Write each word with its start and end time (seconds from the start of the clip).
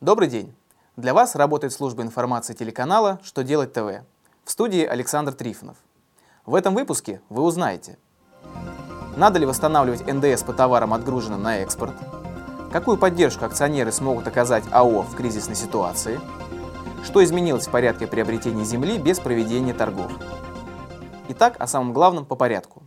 Добрый 0.00 0.28
день! 0.28 0.54
Для 0.96 1.12
вас 1.12 1.34
работает 1.34 1.72
служба 1.72 2.04
информации 2.04 2.54
телеканала 2.54 3.18
«Что 3.24 3.42
делать 3.42 3.72
ТВ». 3.72 4.04
В 4.44 4.50
студии 4.52 4.84
Александр 4.84 5.32
Трифонов. 5.32 5.76
В 6.46 6.54
этом 6.54 6.76
выпуске 6.76 7.20
вы 7.28 7.42
узнаете, 7.42 7.98
надо 9.16 9.40
ли 9.40 9.46
восстанавливать 9.46 10.06
НДС 10.06 10.44
по 10.44 10.52
товарам, 10.52 10.94
отгруженным 10.94 11.42
на 11.42 11.58
экспорт, 11.58 11.94
какую 12.70 12.96
поддержку 12.96 13.44
акционеры 13.44 13.90
смогут 13.90 14.28
оказать 14.28 14.62
АО 14.70 15.02
в 15.02 15.16
кризисной 15.16 15.56
ситуации, 15.56 16.20
что 17.02 17.24
изменилось 17.24 17.66
в 17.66 17.72
порядке 17.72 18.06
приобретения 18.06 18.64
земли 18.64 18.98
без 18.98 19.18
проведения 19.18 19.74
торгов. 19.74 20.12
Итак, 21.30 21.56
о 21.58 21.66
самом 21.66 21.92
главном 21.92 22.24
по 22.24 22.36
порядку. 22.36 22.84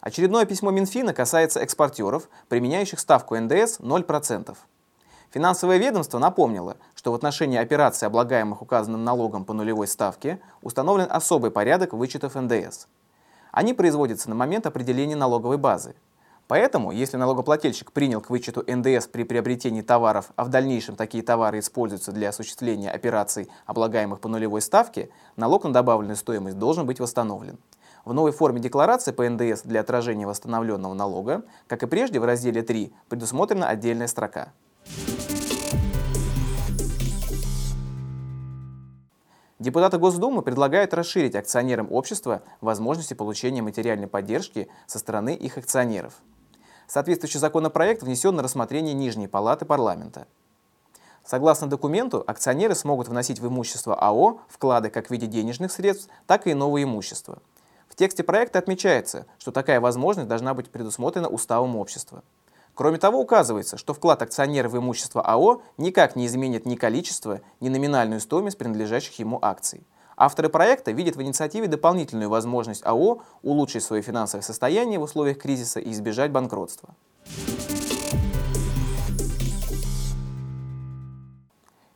Очередное 0.00 0.46
письмо 0.46 0.70
Минфина 0.70 1.12
касается 1.12 1.60
экспортеров, 1.60 2.30
применяющих 2.48 2.98
ставку 2.98 3.36
НДС 3.36 3.80
0%. 3.80 4.56
Финансовое 5.30 5.76
ведомство 5.76 6.18
напомнило, 6.18 6.78
что 6.94 7.12
в 7.12 7.14
отношении 7.14 7.58
операций, 7.58 8.08
облагаемых 8.08 8.62
указанным 8.62 9.04
налогом 9.04 9.44
по 9.44 9.52
нулевой 9.52 9.86
ставке, 9.86 10.40
установлен 10.62 11.06
особый 11.10 11.50
порядок 11.50 11.92
вычетов 11.92 12.34
НДС. 12.34 12.86
Они 13.52 13.74
производятся 13.74 14.30
на 14.30 14.34
момент 14.34 14.66
определения 14.66 15.16
налоговой 15.16 15.58
базы. 15.58 15.94
Поэтому, 16.48 16.90
если 16.90 17.16
налогоплательщик 17.16 17.92
принял 17.92 18.20
к 18.20 18.30
вычету 18.30 18.64
НДС 18.66 19.06
при 19.06 19.22
приобретении 19.22 19.82
товаров, 19.82 20.32
а 20.34 20.44
в 20.44 20.48
дальнейшем 20.48 20.96
такие 20.96 21.22
товары 21.22 21.60
используются 21.60 22.10
для 22.10 22.30
осуществления 22.30 22.90
операций, 22.90 23.48
облагаемых 23.66 24.18
по 24.18 24.28
нулевой 24.28 24.62
ставке, 24.62 25.10
налог 25.36 25.62
на 25.64 25.72
добавленную 25.72 26.16
стоимость 26.16 26.58
должен 26.58 26.86
быть 26.86 26.98
восстановлен. 26.98 27.58
В 28.04 28.14
новой 28.14 28.32
форме 28.32 28.60
декларации 28.60 29.12
по 29.12 29.28
НДС 29.28 29.62
для 29.62 29.80
отражения 29.80 30.26
восстановленного 30.26 30.94
налога, 30.94 31.44
как 31.66 31.82
и 31.82 31.86
прежде 31.86 32.18
в 32.18 32.24
разделе 32.24 32.62
3, 32.62 32.94
предусмотрена 33.08 33.68
отдельная 33.68 34.06
строка. 34.06 34.52
Депутаты 39.58 39.98
Госдумы 39.98 40.40
предлагают 40.40 40.94
расширить 40.94 41.34
акционерам 41.34 41.92
общества 41.92 42.42
возможности 42.62 43.12
получения 43.12 43.60
материальной 43.60 44.06
поддержки 44.06 44.68
со 44.86 44.98
стороны 44.98 45.34
их 45.34 45.58
акционеров. 45.58 46.14
Соответствующий 46.86 47.38
законопроект 47.38 48.02
внесен 48.02 48.34
на 48.34 48.42
рассмотрение 48.42 48.94
Нижней 48.94 49.28
Палаты 49.28 49.66
парламента. 49.66 50.26
Согласно 51.26 51.68
документу, 51.68 52.24
акционеры 52.26 52.74
смогут 52.74 53.08
вносить 53.08 53.38
в 53.38 53.46
имущество 53.46 53.94
АО 53.94 54.40
вклады 54.48 54.88
как 54.88 55.08
в 55.08 55.10
виде 55.10 55.26
денежных 55.26 55.70
средств, 55.70 56.08
так 56.26 56.46
и 56.46 56.52
иного 56.52 56.82
имущества– 56.82 57.42
в 57.90 57.96
тексте 57.96 58.22
проекта 58.22 58.60
отмечается, 58.60 59.26
что 59.38 59.50
такая 59.50 59.80
возможность 59.80 60.28
должна 60.28 60.54
быть 60.54 60.70
предусмотрена 60.70 61.28
уставом 61.28 61.76
общества. 61.76 62.22
Кроме 62.74 62.98
того, 62.98 63.20
указывается, 63.20 63.76
что 63.76 63.92
вклад 63.92 64.22
акционера 64.22 64.68
в 64.68 64.78
имущество 64.78 65.20
АО 65.20 65.60
никак 65.76 66.16
не 66.16 66.26
изменит 66.26 66.64
ни 66.64 66.76
количество, 66.76 67.40
ни 67.58 67.68
номинальную 67.68 68.20
стоимость 68.20 68.56
принадлежащих 68.56 69.18
ему 69.18 69.38
акций. 69.42 69.84
Авторы 70.16 70.48
проекта 70.48 70.92
видят 70.92 71.16
в 71.16 71.22
инициативе 71.22 71.66
дополнительную 71.66 72.30
возможность 72.30 72.86
АО 72.86 73.22
улучшить 73.42 73.82
свое 73.82 74.02
финансовое 74.02 74.42
состояние 74.42 74.98
в 74.98 75.02
условиях 75.02 75.38
кризиса 75.38 75.80
и 75.80 75.90
избежать 75.90 76.30
банкротства. 76.30 76.94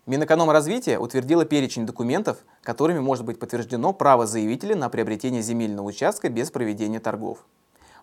Минэкономразвитие 0.07 0.99
утвердило 0.99 1.47
перечень 1.47 1.87
документов, 1.87 2.37
которыми 2.63 2.99
может 2.99 3.25
быть 3.25 3.39
подтверждено 3.39 3.95
право 3.95 4.27
заявителя 4.27 4.77
на 4.77 4.91
приобретение 4.91 5.41
земельного 5.41 5.87
участка 5.87 6.29
без 6.29 6.51
проведения 6.51 7.01
торгов. 7.01 7.39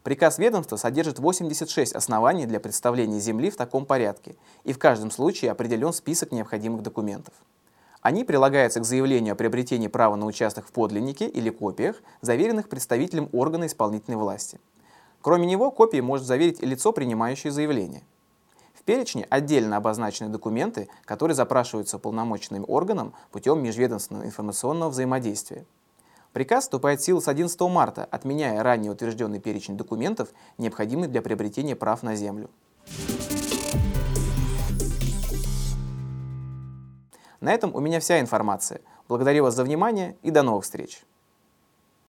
Приказ 0.02 0.40
ведомства 0.40 0.78
содержит 0.78 1.20
86 1.20 1.94
оснований 1.94 2.48
для 2.48 2.60
представления 2.60 3.20
земли 3.20 3.52
в 3.52 3.56
таком 3.56 3.86
порядке, 3.86 4.36
и 4.64 4.74
в 4.74 4.80
каждом 4.80 5.12
случае 5.12 5.52
определен 5.52 5.94
список 5.94 6.32
необходимых 6.32 6.82
документов. 6.82 7.36
Они 8.02 8.24
прилагаются 8.24 8.80
к 8.80 8.86
заявлению 8.86 9.34
о 9.34 9.36
приобретении 9.36 9.88
права 9.88 10.16
на 10.16 10.26
участок 10.26 10.66
в 10.66 10.72
подлиннике 10.72 11.28
или 11.28 11.52
копиях, 11.52 12.02
заверенных 12.22 12.68
представителем 12.68 13.30
органа 13.32 13.68
исполнительной 13.68 14.18
власти. 14.18 14.60
Кроме 15.22 15.46
него, 15.46 15.70
копии 15.70 16.00
может 16.00 16.26
заверить 16.26 16.64
и 16.64 16.66
лицо, 16.66 16.94
принимающее 16.94 17.52
заявление. 17.52 18.02
В 18.82 18.84
перечне 18.84 19.28
отдельно 19.30 19.78
обозначены 19.78 20.32
документы, 20.32 20.90
которые 21.06 21.36
запрашиваются 21.36 22.00
полномоченным 22.00 22.66
органом 22.68 23.14
путем 23.30 23.62
межведомственного 23.62 24.26
информационного 24.26 24.90
взаимодействия. 24.90 25.66
Приказ 26.34 26.64
вступает 26.64 27.00
в 27.00 27.04
силу 27.04 27.22
с 27.22 27.28
11 27.28 27.62
марта, 27.62 28.08
отменяя 28.10 28.64
ранее 28.64 28.92
утвержденный 28.92 29.40
перечень 29.40 29.78
документов, 29.78 30.30
необходимых 30.58 31.12
для 31.12 31.22
приобретения 31.22 31.76
прав 31.76 32.02
на 32.02 32.16
землю. 32.16 32.50
На 37.40 37.54
этом 37.54 37.76
у 37.76 37.80
меня 37.82 38.00
вся 38.00 38.20
информация. 38.20 38.82
Благодарю 39.08 39.44
вас 39.44 39.54
за 39.54 39.64
внимание 39.64 40.18
и 40.24 40.32
до 40.32 40.42
новых 40.42 40.64
встреч! 40.64 41.04